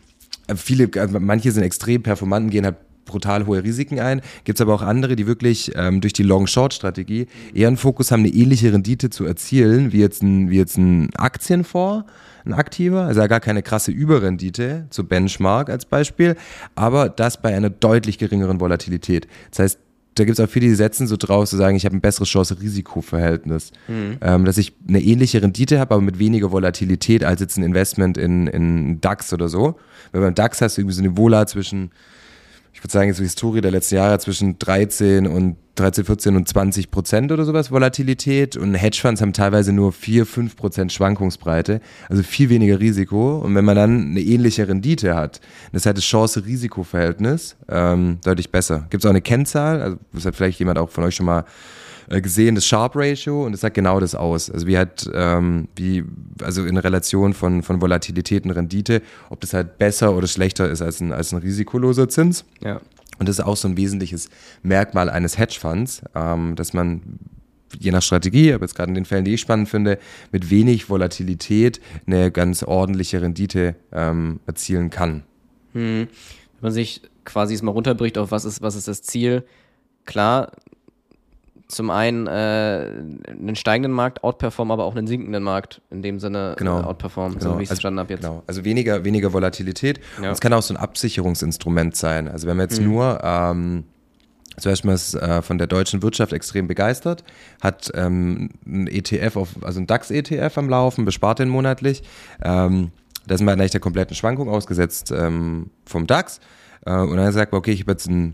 [0.55, 2.77] viele, also manche sind extrem performant, gehen halt
[3.09, 4.21] brutal hohe Risiken ein.
[4.45, 8.21] Gibt es aber auch andere, die wirklich ähm, durch die Long-Short-Strategie eher einen Fokus haben,
[8.21, 12.05] eine ähnliche Rendite zu erzielen, wie jetzt ein, wie jetzt ein Aktienfonds,
[12.45, 16.35] ein aktiver, also gar keine krasse Überrendite zu Benchmark als Beispiel,
[16.75, 19.27] aber das bei einer deutlich geringeren Volatilität.
[19.51, 19.79] Das heißt,
[20.15, 22.29] da gibt es auch viele, die setzen so draus, zu sagen, ich habe ein besseres
[22.29, 23.71] Chance-Risiko-Verhältnis.
[23.87, 24.17] Mhm.
[24.21, 28.17] Ähm, dass ich eine ähnliche Rendite habe, aber mit weniger Volatilität als jetzt ein Investment
[28.17, 29.79] in, in DAX oder so.
[30.11, 31.91] Weil beim DAX hast du irgendwie so eine Vola zwischen
[32.79, 36.91] ich würde sagen, so Historie der letzten Jahre zwischen 13 und 13, 14 und 20
[36.91, 42.49] Prozent oder sowas Volatilität und Hedgefonds haben teilweise nur 4, 5 Prozent Schwankungsbreite, also viel
[42.49, 45.39] weniger Risiko und wenn man dann eine ähnliche Rendite hat,
[45.71, 48.87] das heißt das Chance-Risiko-Verhältnis ähm, deutlich besser.
[48.89, 51.45] Gibt es auch eine Kennzahl, also das hat vielleicht jemand auch von euch schon mal
[52.09, 54.49] äh, gesehen, das Sharp Ratio und es sagt genau das aus.
[54.49, 56.03] Also wie halt, ähm, wie,
[56.41, 60.81] also in Relation von, von Volatilität und Rendite, ob das halt besser oder schlechter ist
[60.81, 62.45] als ein, als ein risikoloser Zins.
[62.61, 62.81] Ja.
[63.19, 64.29] Und das ist auch so ein wesentliches
[64.63, 67.19] Merkmal eines Hedgefonds, ähm, dass man
[67.77, 69.99] je nach Strategie, aber jetzt gerade in den Fällen, die ich spannend finde,
[70.31, 75.23] mit wenig Volatilität eine ganz ordentliche Rendite ähm, erzielen kann.
[75.73, 76.07] Hm.
[76.07, 79.43] Wenn man sich quasi es mal runterbricht auf was ist, was ist das Ziel,
[80.05, 80.51] klar,
[81.69, 82.31] zum einen äh,
[83.29, 86.81] einen steigenden Markt outperformen, aber auch einen sinkenden Markt in dem Sinne genau.
[86.81, 87.51] äh, outperformen, genau.
[87.51, 88.23] so wie ich es also, verstanden habe jetzt.
[88.23, 88.43] Genau.
[88.47, 89.99] Also weniger, weniger Volatilität.
[90.21, 90.31] Ja.
[90.31, 92.27] es kann auch so ein Absicherungsinstrument sein.
[92.27, 92.87] Also wenn man jetzt mhm.
[92.87, 93.83] nur ähm,
[94.57, 97.23] zum Beispiel ist äh, von der deutschen Wirtschaft extrem begeistert,
[97.61, 102.01] hat ähm, ein ETF, auf, also ein DAX-ETF am Laufen, bespart den monatlich.
[102.43, 102.91] Ähm,
[103.27, 106.39] da sind wir eigentlich der kompletten Schwankung ausgesetzt ähm, vom DAX.
[106.85, 108.33] Äh, und dann sagt man, okay, ich habe jetzt ein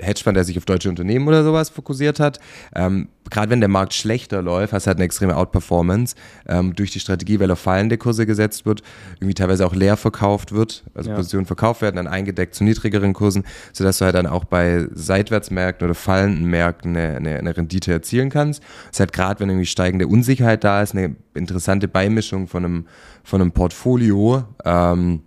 [0.00, 2.38] Hedgefonds, der sich auf deutsche Unternehmen oder sowas fokussiert hat.
[2.74, 6.16] Ähm, Gerade wenn der Markt schlechter läuft, hast du halt eine extreme Outperformance
[6.48, 8.82] ähm, durch die Strategie, weil auf fallende Kurse gesetzt wird,
[9.16, 11.16] irgendwie teilweise auch leer verkauft wird, also ja.
[11.16, 15.84] Positionen verkauft werden, dann eingedeckt zu niedrigeren Kursen, sodass du halt dann auch bei Seitwärtsmärkten
[15.86, 18.62] oder fallenden Märkten eine, eine, eine Rendite erzielen kannst.
[18.62, 22.86] Das ist halt gerade, wenn irgendwie steigende Unsicherheit da ist, eine interessante Beimischung von einem,
[23.22, 24.44] von einem Portfolio.
[24.64, 25.22] Ähm,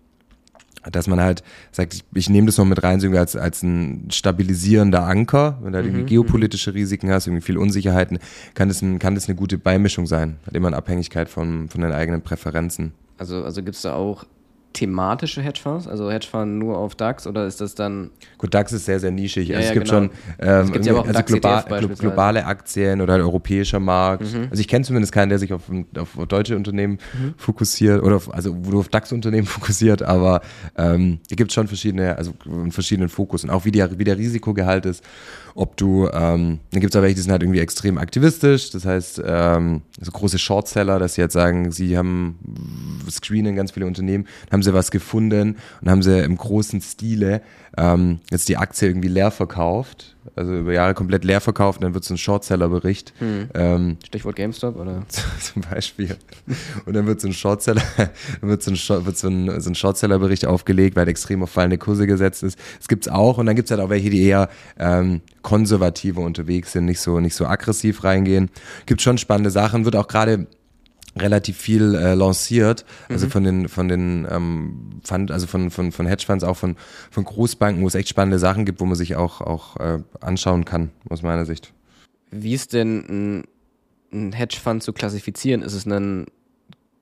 [0.92, 4.10] dass man halt sagt, ich, ich nehme das noch mit rein, so als, als ein
[4.12, 6.74] stabilisierender Anker, wenn du halt irgendwie mhm, geopolitische.
[6.74, 8.20] Risiken hast, irgendwie viel Unsicherheiten,
[8.54, 11.82] kann das, ein, kann das eine gute Beimischung sein, hat immer eine Abhängigkeit von, von
[11.82, 12.94] den eigenen Präferenzen.
[13.18, 14.26] Also, also gibt es da auch
[14.74, 15.88] thematische Hedgefonds?
[15.88, 18.12] Also Hedgefonds nur auf DAX oder ist das dann.
[18.38, 19.56] Gut, DAX ist sehr, sehr nischig.
[19.56, 20.10] Also ja, es gibt genau.
[20.10, 20.10] schon
[20.40, 24.34] ähm, es ja also global, globale Aktien oder halt europäischer Markt.
[24.34, 24.48] Mhm.
[24.50, 25.64] Also ich kenne zumindest keinen, der sich auf,
[25.98, 27.34] auf deutsche Unternehmen mhm.
[27.38, 30.42] fokussiert oder auf, also wo du auf DAX-Unternehmen fokussiert, aber
[30.78, 34.18] ähm, es gibt schon verschiedene, also einen verschiedenen Fokus und auch wie, die, wie der
[34.18, 35.04] Risikogehalt ist
[35.56, 38.86] ob du, ähm, dann gibt es aber welche, die sind halt irgendwie extrem aktivistisch, das
[38.86, 42.40] heißt, ähm, so große Shortseller, dass sie jetzt sagen, sie haben
[43.10, 47.42] screenen ganz viele Unternehmen, haben sie was gefunden und haben sie im großen Stile
[47.78, 51.94] ähm, jetzt die Aktie irgendwie leer verkauft, also über Jahre komplett leer verkauft, und dann
[51.94, 53.14] wird es ein Shortseller-Bericht.
[53.18, 53.50] Hm.
[53.54, 55.04] Ähm, Stichwort GameStop, oder?
[55.40, 56.16] Zum Beispiel.
[56.86, 59.76] Und dann wird so ein Shortseller, dann wird so ein, wird so ein, so ein
[59.76, 62.60] Shortseller-Bericht aufgelegt, weil extrem auf fallende Kurse gesetzt ist.
[62.78, 63.38] Das gibt's auch.
[63.40, 67.36] Und dann gibt's halt auch welche, die eher ähm, konservativer unterwegs sind, nicht so, nicht
[67.36, 68.50] so aggressiv reingehen.
[68.86, 70.48] Gibt schon spannende Sachen, wird auch gerade
[71.16, 73.32] relativ viel äh, lanciert, also mhm.
[73.32, 76.76] von den von den ähm, Fund, also von von von Hedgefonds auch von
[77.12, 80.66] von Großbanken, wo es echt spannende Sachen gibt, wo man sich auch auch äh, anschauen
[80.66, 81.74] kann aus meiner Sicht.
[82.32, 83.44] Wie ist denn ein,
[84.12, 85.62] ein Hedgefonds zu klassifizieren?
[85.62, 86.26] Ist es ein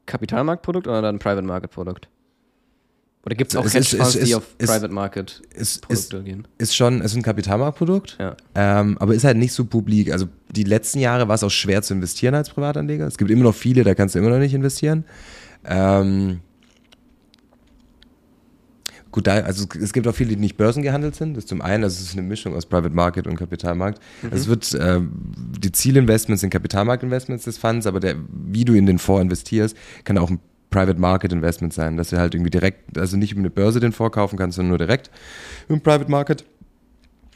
[0.06, 2.10] Kapitalmarktprodukt oder ein Private Market Produkt?
[3.26, 6.48] Oder gibt es auch Hedgefonds, die auf ist, Private Market ist, Produkte ist, gehen?
[6.58, 8.36] Ist schon, ist ein Kapitalmarktprodukt, ja.
[8.56, 10.12] ähm, aber ist halt nicht so publik.
[10.12, 13.06] Also die letzten Jahre war es auch schwer zu investieren als Privatanleger.
[13.06, 15.06] Es gibt immer noch viele, da kannst du immer noch nicht investieren.
[15.66, 16.40] Ähm,
[19.12, 21.36] gut, da, also es gibt auch viele, die nicht börsengehandelt sind.
[21.36, 24.02] Das ist zum einen, also es ist eine Mischung aus Private Market und Kapitalmarkt.
[24.24, 24.32] Mhm.
[24.32, 25.00] Also es wird äh,
[25.60, 30.18] die Zielinvestments sind Kapitalmarktinvestments des Funds, aber der, wie du in den Fonds investierst, kann
[30.18, 30.40] auch ein
[30.72, 33.92] Private Market Investment sein, dass du halt irgendwie direkt, also nicht über eine Börse den
[33.92, 35.12] vorkaufen kannst, sondern nur direkt
[35.70, 36.46] im Private Market.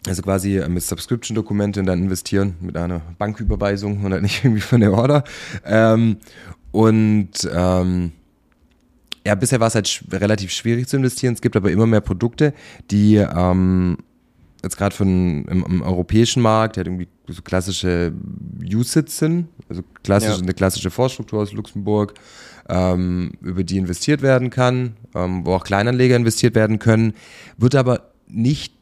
[0.07, 4.93] Also quasi mit Subscription-Dokumenten dann investieren, mit einer Banküberweisung und halt nicht irgendwie von der
[4.93, 5.23] Order.
[5.65, 6.17] Ähm,
[6.71, 8.11] und ähm,
[9.25, 11.33] ja, bisher war es halt sch relativ schwierig zu investieren.
[11.33, 12.53] Es gibt aber immer mehr Produkte,
[12.91, 13.97] die ähm,
[14.65, 18.11] jetzt gerade von im, im, europäischen Markt, der hat irgendwie so klassische
[18.61, 20.41] USITs sind, also klassisch, ja.
[20.41, 22.15] eine klassische Vorstruktur aus Luxemburg,
[22.67, 27.13] ähm, über die investiert werden kann, ähm, wo auch Kleinanleger investiert werden können,
[27.57, 28.73] wird aber nicht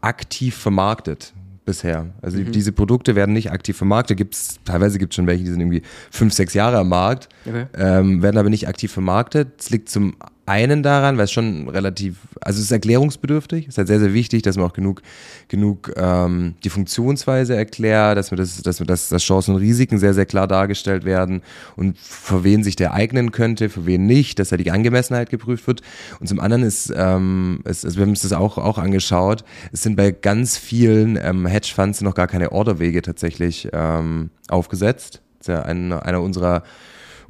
[0.00, 1.32] aktiv vermarktet
[1.64, 2.10] bisher.
[2.20, 2.52] Also mhm.
[2.52, 4.16] diese Produkte werden nicht aktiv vermarktet.
[4.18, 7.66] Gibt's, teilweise gibt es schon welche, die sind irgendwie fünf, sechs Jahre am Markt, okay.
[7.74, 9.60] ähm, werden aber nicht aktiv vermarktet.
[9.60, 10.14] Es liegt zum
[10.52, 14.12] einen daran, weil es schon relativ, also es ist erklärungsbedürftig, es ist halt sehr, sehr
[14.12, 15.00] wichtig, dass man auch genug,
[15.48, 19.98] genug ähm, die Funktionsweise erklärt, dass man das, dass man das, dass Chancen und Risiken
[19.98, 21.40] sehr, sehr klar dargestellt werden
[21.74, 25.66] und für wen sich der eignen könnte, für wen nicht, dass da die Angemessenheit geprüft
[25.66, 25.80] wird.
[26.20, 29.82] Und zum anderen ist, ähm, es, also wir haben uns das auch, auch angeschaut, es
[29.82, 35.22] sind bei ganz vielen ähm, Hedgefonds noch gar keine Orderwege tatsächlich ähm, aufgesetzt.
[35.38, 36.62] Das ist ja ein, einer unserer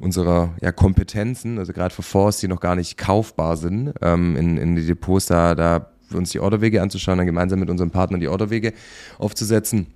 [0.03, 4.57] unserer ja, Kompetenzen, also gerade für Fonds, die noch gar nicht kaufbar sind, ähm, in,
[4.57, 8.27] in die Depots da, da uns die Orderwege anzuschauen, dann gemeinsam mit unserem Partner die
[8.27, 8.73] Orderwege
[9.17, 9.87] aufzusetzen.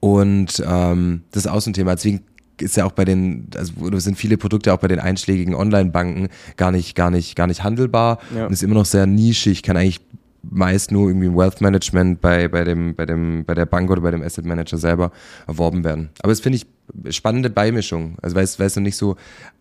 [0.00, 1.94] Und ähm, das ist auch so ein Thema.
[1.94, 2.20] Deswegen
[2.60, 6.72] ist ja auch bei den, also sind viele Produkte auch bei den einschlägigen Online-Banken gar
[6.72, 8.46] nicht, gar nicht, gar nicht handelbar ja.
[8.46, 10.00] und ist immer noch sehr nischig, kann eigentlich
[10.50, 14.00] meist nur irgendwie im Wealth Management bei, bei, dem, bei, dem, bei der Bank oder
[14.00, 15.12] bei dem Asset Manager selber
[15.46, 16.10] erworben werden.
[16.20, 16.66] Aber das finde ich
[17.10, 18.16] spannende Beimischung.
[18.22, 19.16] Also weil es, weil es nicht so,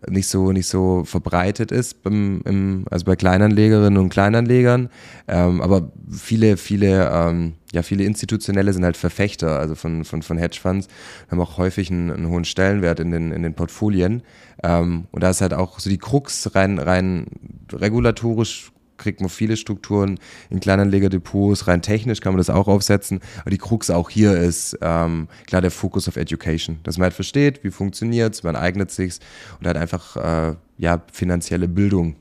[0.07, 4.89] nicht so, nicht so verbreitet ist beim, im, also bei Kleinanlegerinnen und Kleinanlegern.
[5.27, 10.37] Ähm, aber viele, viele, ähm, ja, viele Institutionelle sind halt Verfechter, also von, von, von
[10.37, 10.87] Hedgefonds,
[11.31, 14.21] haben auch häufig einen, einen hohen Stellenwert in den, in den Portfolien.
[14.61, 17.27] Ähm, und da ist halt auch so die Krux rein, rein
[17.71, 21.67] regulatorisch kriegt man viele Strukturen in Kleinanlegerdepots.
[21.67, 23.19] Rein technisch kann man das auch aufsetzen.
[23.41, 26.79] Aber die Krux auch hier ist ähm, klar der Fokus auf Education.
[26.83, 29.19] Dass man halt versteht, wie funktioniert es, man eignet sich
[29.59, 32.15] und halt einfach äh, ja, finanzielle Bildung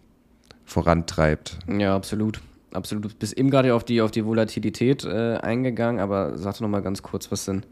[0.64, 1.58] vorantreibt.
[1.68, 2.40] Ja, absolut.
[2.72, 3.04] Absolut.
[3.04, 6.82] Du bist eben gerade auf die, auf die Volatilität äh, eingegangen, aber sag doch nochmal
[6.82, 7.64] ganz kurz, was denn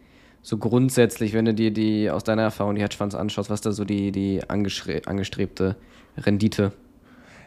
[0.43, 3.85] so grundsätzlich, wenn du dir die aus deiner Erfahrung die Hedgefonds anschaust, was da so
[3.85, 5.77] die, die angestrebte
[6.17, 6.73] Rendite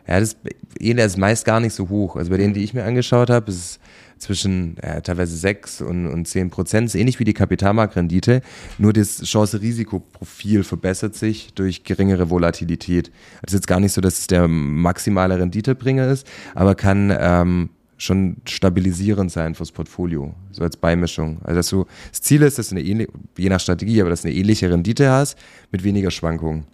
[0.08, 0.36] ja, das
[0.80, 2.16] ist meist gar nicht so hoch.
[2.16, 3.80] Also bei denen, die ich mir angeschaut habe, ist es
[4.24, 6.88] zwischen ja, teilweise 6 und, und 10 Prozent.
[6.88, 8.42] ist ähnlich wie die Kapitalmarktrendite,
[8.78, 13.12] nur das Chance-Risiko-Profil verbessert sich durch geringere Volatilität.
[13.42, 17.70] Das ist jetzt gar nicht so, dass es der maximale Renditebringer ist, aber kann ähm,
[17.98, 21.40] schon stabilisierend sein fürs Portfolio, so als Beimischung.
[21.44, 24.24] Also dass du, das Ziel ist, dass du eine ähnliche, je nach Strategie, aber dass
[24.24, 25.38] du eine ähnliche Rendite hast
[25.72, 26.66] mit weniger Schwankungen.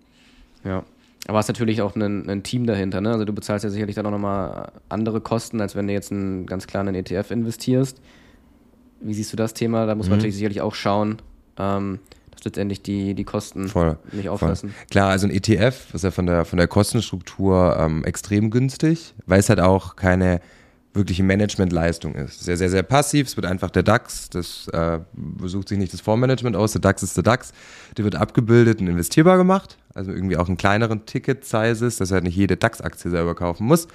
[0.64, 0.84] Ja.
[1.30, 3.02] Aber hast natürlich auch ein, ein Team dahinter.
[3.02, 3.12] Ne?
[3.12, 6.48] Also du bezahlst ja sicherlich dann auch nochmal andere Kosten, als wenn du jetzt einen
[6.48, 8.02] ganz kleinen ETF investierst.
[9.00, 9.86] Wie siehst du das Thema?
[9.86, 10.18] Da muss man mhm.
[10.18, 11.22] natürlich sicherlich auch schauen,
[11.60, 12.00] ähm,
[12.32, 14.72] dass letztendlich die, die Kosten voll, nicht auffressen.
[14.72, 14.88] Voll.
[14.90, 19.40] Klar, also ein ETF ist ja von der, von der Kostenstruktur ähm, extrem günstig, weil
[19.40, 20.42] es halt auch keine
[20.94, 22.44] wirkliche Managementleistung ist.
[22.44, 23.28] Sehr, sehr, sehr passiv.
[23.28, 27.04] Es wird einfach der DAX, das äh, besucht sich nicht das Fondsmanagement aus, der DAX
[27.04, 27.54] ist der DAX.
[27.98, 29.78] Der wird abgebildet und investierbar gemacht.
[29.94, 33.88] Also irgendwie auch in kleineren Ticket-Sizes, dass er halt nicht jede DAX-Aktie selber kaufen muss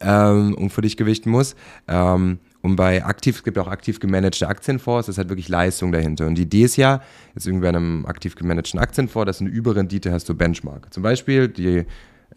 [0.00, 1.54] ähm, und für dich gewichten muss.
[1.88, 6.26] Ähm, und bei aktiv, es gibt auch aktiv gemanagte Aktienfonds, das halt wirklich Leistung dahinter.
[6.26, 7.02] Und die Idee ist ja,
[7.34, 10.92] jetzt irgendwie bei einem aktiv gemanagten Aktienfonds, dass eine Überrendite hast du Benchmark.
[10.92, 11.86] Zum Beispiel die,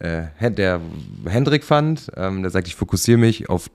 [0.00, 0.80] äh, der
[1.26, 3.70] Hendrik Fund, ähm, der sagt, ich fokussiere mich auf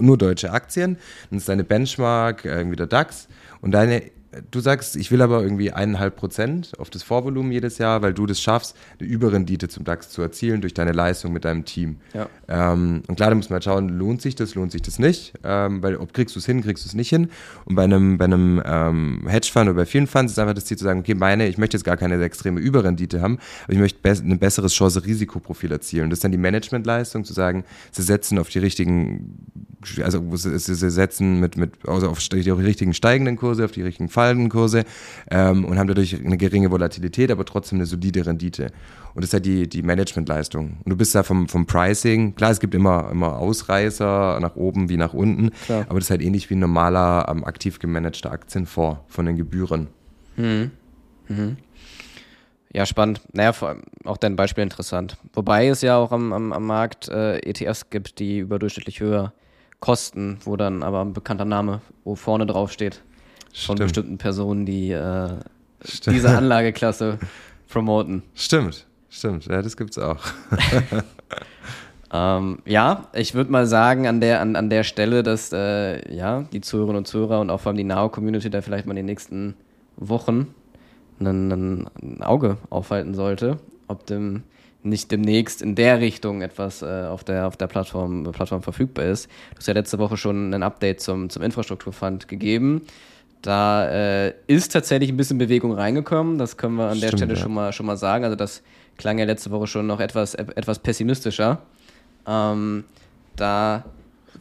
[0.00, 0.98] nur deutsche Aktien,
[1.30, 3.28] dann ist deine Benchmark äh, irgendwie der DAX
[3.60, 4.02] und deine
[4.50, 8.26] du sagst, ich will aber irgendwie eineinhalb Prozent auf das Vorvolumen jedes Jahr, weil du
[8.26, 11.98] das schaffst, eine Überrendite zum DAX zu erzielen durch deine Leistung mit deinem Team.
[12.12, 12.28] Ja.
[12.48, 15.34] Ähm, und klar, da muss man halt schauen, lohnt sich das, lohnt sich das nicht,
[15.44, 17.30] ähm, weil ob kriegst du es hin, kriegst du es nicht hin.
[17.64, 20.76] Und bei einem, bei einem ähm, Hedgefonds oder bei vielen Funds ist einfach das Ziel
[20.76, 24.00] zu sagen, okay, meine, ich möchte jetzt gar keine extreme Überrendite haben, aber ich möchte
[24.02, 26.10] be ein besseres Chance-Risikoprofil erzielen.
[26.10, 29.46] Das ist dann die Managementleistung, zu sagen, sie setzen auf die richtigen,
[30.02, 34.48] also sie setzen mit, mit also auf die richtigen steigenden Kurse, auf die richtigen fallenden
[34.48, 34.84] Kurse
[35.30, 38.72] ähm, und haben dadurch eine geringe Volatilität, aber trotzdem eine solide Rendite.
[39.14, 40.78] Und das ist halt die, die Managementleistung.
[40.84, 44.88] Und du bist da vom, vom Pricing, klar, es gibt immer, immer Ausreißer nach oben
[44.88, 45.86] wie nach unten, klar.
[45.88, 49.88] aber das ist halt ähnlich wie ein normaler ähm, aktiv gemanagter Aktienfonds von den Gebühren.
[50.36, 50.72] Mhm.
[51.28, 51.56] Mhm.
[52.72, 53.22] Ja, spannend.
[53.32, 53.52] Naja,
[54.04, 55.16] auch dein Beispiel interessant.
[55.32, 59.32] Wobei es ja auch am, am, am Markt äh, ETFs gibt, die überdurchschnittlich höher
[59.80, 63.02] kosten, wo dann aber ein bekannter Name wo vorne drauf steht
[63.52, 63.80] von Stimmt.
[63.80, 65.30] bestimmten Personen, die äh,
[66.06, 67.18] diese Anlageklasse
[67.68, 68.22] promoten.
[68.34, 69.46] Stimmt, stimmt.
[69.46, 70.24] Ja, das gibt's auch.
[72.12, 76.42] ähm, ja, ich würde mal sagen, an der, an, an der Stelle, dass äh, ja,
[76.52, 79.06] die Zuhörerinnen und Zuhörer und auch vor allem die Now-Community da vielleicht mal in den
[79.06, 79.54] nächsten
[79.96, 80.54] Wochen
[81.20, 84.44] ein, ein Auge aufhalten sollte, ob dem
[84.82, 89.26] nicht demnächst in der Richtung etwas äh, auf der, auf der Plattform, Plattform verfügbar ist.
[89.52, 92.82] Du hast ja letzte Woche schon ein Update zum, zum Infrastrukturfund gegeben
[93.42, 96.38] Da äh, ist tatsächlich ein bisschen Bewegung reingekommen.
[96.38, 97.40] Das können wir an der Stimmt, Stelle ja.
[97.40, 98.24] schon, mal, schon mal sagen.
[98.24, 98.62] Also das
[98.96, 101.58] klang ja letzte Woche schon noch etwas, etwas pessimistischer.
[102.26, 102.84] Ähm,
[103.36, 103.84] da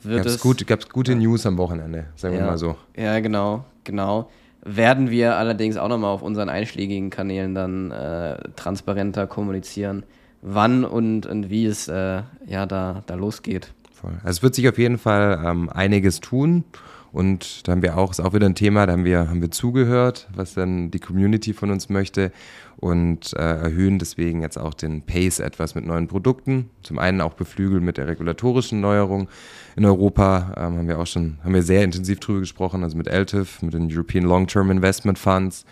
[0.03, 0.41] wird Gab's es.
[0.41, 2.75] gut, gab's gute News am Wochenende, sagen wir ja, mal so.
[2.95, 4.29] Ja, genau, genau.
[4.63, 10.03] Werden wir allerdings auch nochmal auf unseren einschlägigen Kanälen dann äh, transparenter kommunizieren,
[10.41, 13.73] wann und, und wie es äh, ja da, da losgeht.
[13.93, 14.13] Voll.
[14.23, 16.63] Also es wird sich auf jeden Fall ähm, einiges tun.
[17.11, 19.49] Und da haben wir auch, ist auch wieder ein Thema, da haben wir, haben wir
[19.49, 22.31] zugehört, was dann die Community von uns möchte
[22.75, 26.69] und äh, erhöhen deswegen jetzt auch den Pace etwas mit neuen Produkten.
[26.83, 29.29] Zum einen auch beflügelt mit der regulatorischen Neuerung.
[29.75, 33.07] In Europa ähm, haben wir auch schon, haben wir sehr intensiv drüber gesprochen, also mit
[33.07, 35.65] LTIF, mit den European Long-Term Investment Funds.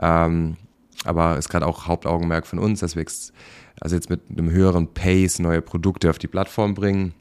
[0.00, 0.56] Ähm,
[1.04, 3.32] aber ist gerade auch Hauptaugenmerk von uns, dass wir jetzt,
[3.80, 7.14] also jetzt mit einem höheren Pace neue Produkte auf die Plattform bringen.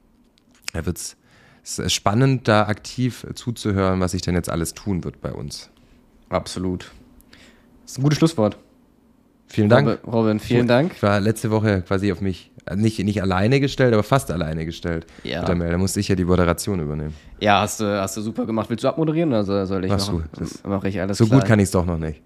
[0.74, 1.17] Da wird's
[1.63, 5.70] es spannend, da aktiv zuzuhören, was sich denn jetzt alles tun wird bei uns.
[6.30, 6.91] Absolut.
[7.84, 8.58] Das ist ein gutes Schlusswort.
[9.48, 10.00] Vielen Dank.
[10.08, 10.94] Robin, vielen Dank.
[10.96, 14.65] Ich war letzte Woche quasi auf mich, äh, nicht, nicht alleine gestellt, aber fast alleine
[14.65, 15.06] gestellt.
[15.26, 15.39] Ja.
[15.39, 15.72] Mit der Mail.
[15.72, 17.13] Da musste ich ja die Moderation übernehmen.
[17.41, 18.70] Ja, hast du, hast du super gemacht.
[18.70, 20.22] Willst du abmoderieren oder soll- soll ich Machst noch?
[20.22, 21.39] du, das- Mache ich alles So klar.
[21.41, 22.22] gut kann ich es doch noch nicht.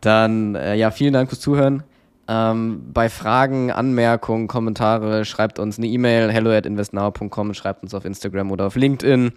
[0.00, 1.82] Dann, äh, ja, vielen Dank fürs Zuhören.
[2.28, 8.04] Ähm, bei Fragen, Anmerkungen, Kommentare schreibt uns eine E-Mail, hello at investnow.com, schreibt uns auf
[8.04, 9.32] Instagram oder auf LinkedIn.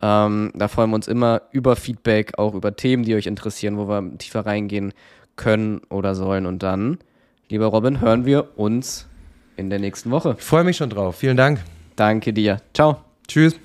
[0.00, 3.88] Ähm, da freuen wir uns immer über Feedback, auch über Themen, die euch interessieren, wo
[3.88, 4.92] wir tiefer reingehen
[5.36, 6.46] können oder sollen.
[6.46, 6.98] Und dann,
[7.48, 9.06] lieber Robin, hören wir uns
[9.56, 10.34] in der nächsten Woche.
[10.38, 11.16] Ich freue mich schon drauf.
[11.16, 11.60] Vielen Dank.
[11.94, 12.58] Danke dir.
[12.74, 12.98] Ciao.
[13.28, 13.56] Tschüss.